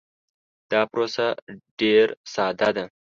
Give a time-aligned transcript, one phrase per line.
[0.71, 1.25] دا پروسه
[1.79, 2.85] ډیر ساده ده.